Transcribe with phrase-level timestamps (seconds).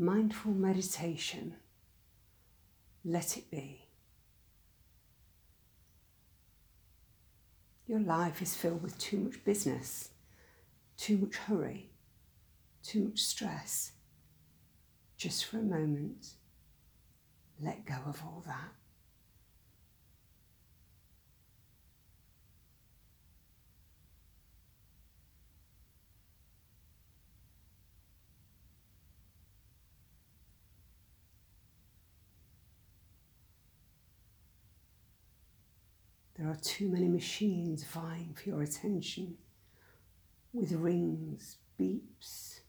[0.00, 1.54] mindful meditation.
[3.04, 3.86] Let it be.
[7.86, 10.10] Your life is filled with too much business,
[10.96, 11.90] too much hurry,
[12.82, 13.92] too much stress.
[15.18, 16.28] Just for a moment,
[17.60, 18.79] let go of all that.
[36.40, 39.36] There are too many machines vying for your attention
[40.54, 42.60] with rings, beeps,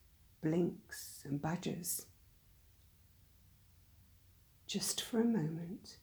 [0.42, 2.06] blinks, and badges.
[4.68, 6.00] Just for a moment,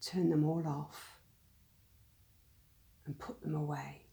[0.00, 1.20] turn them all off
[3.04, 4.06] and put them away.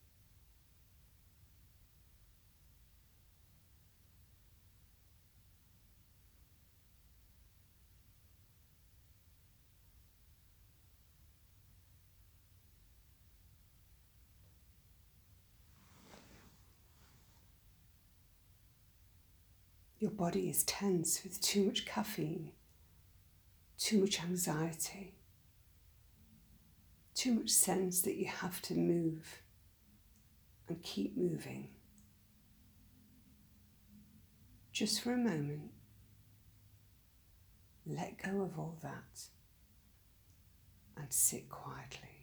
[20.00, 22.52] Your body is tense with too much caffeine,
[23.80, 25.16] too much anxiety,
[27.16, 29.42] too much sense that you have to move
[30.68, 31.70] and keep moving.
[34.72, 35.72] Just for a moment,
[37.88, 39.24] let go of all that
[40.96, 42.17] and sit quietly.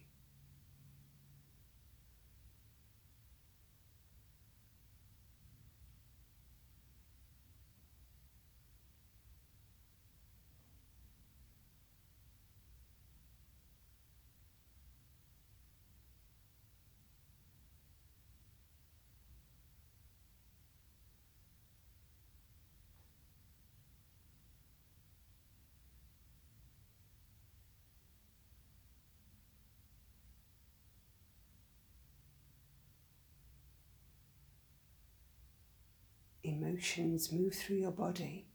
[36.55, 38.45] Emotions move through your body,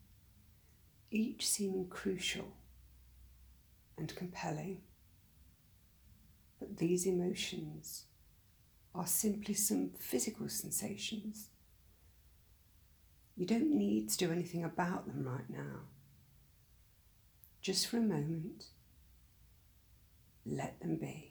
[1.10, 2.56] each seeming crucial
[3.96, 4.80] and compelling.
[6.58, 8.04] But these emotions
[8.94, 11.48] are simply some physical sensations.
[13.36, 15.80] You don't need to do anything about them right now.
[17.62, 18.66] Just for a moment,
[20.44, 21.29] let them be.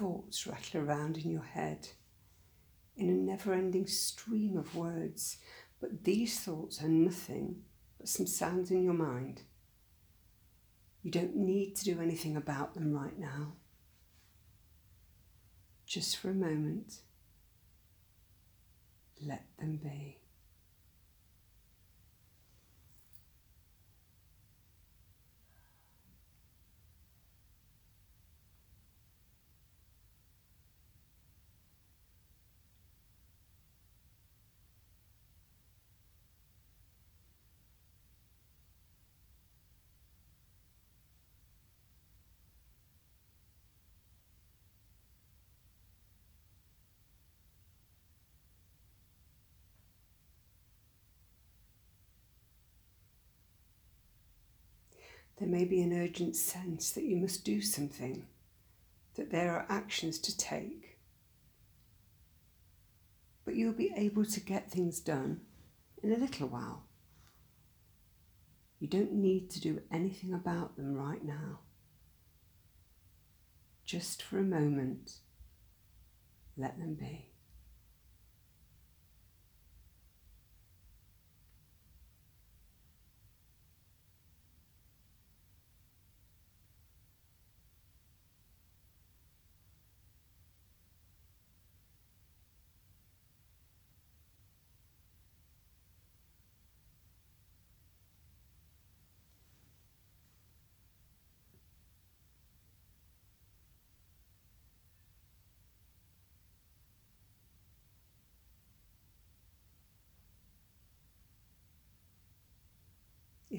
[0.00, 1.88] Thoughts rattle around in your head
[2.96, 5.36] in a never ending stream of words,
[5.78, 7.56] but these thoughts are nothing
[7.98, 9.42] but some sounds in your mind.
[11.02, 13.54] You don't need to do anything about them right now.
[15.86, 17.00] Just for a moment,
[19.26, 20.18] let them be.
[55.40, 58.26] There may be an urgent sense that you must do something,
[59.14, 60.98] that there are actions to take.
[63.46, 65.40] But you'll be able to get things done
[66.02, 66.84] in a little while.
[68.80, 71.60] You don't need to do anything about them right now.
[73.86, 75.20] Just for a moment,
[76.54, 77.29] let them be.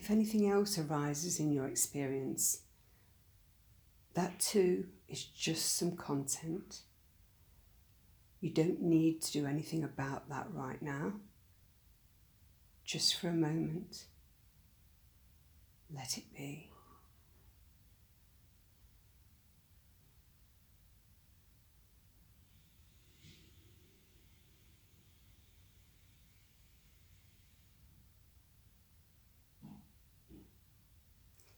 [0.01, 2.63] If anything else arises in your experience,
[4.15, 6.80] that too is just some content.
[8.39, 11.13] You don't need to do anything about that right now.
[12.83, 14.06] Just for a moment,
[15.95, 16.70] let it be.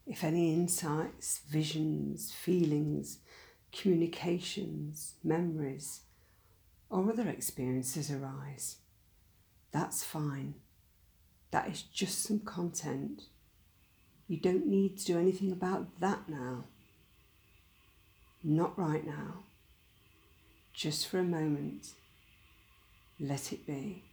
[0.05, 3.19] If any insights, visions, feelings,
[3.71, 6.01] communications, memories,
[6.89, 8.77] or other experiences arise,
[9.71, 10.55] that's fine.
[11.51, 13.23] That is just some content.
[14.27, 16.65] You don't need to do anything about that now.
[18.43, 19.43] Not right now.
[20.73, 21.93] Just for a moment.
[23.19, 24.03] Let it be.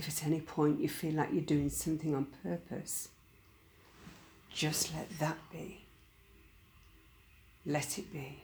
[0.00, 3.10] If at any point you feel like you're doing something on purpose,
[4.50, 5.84] just let that be.
[7.66, 8.42] Let it be.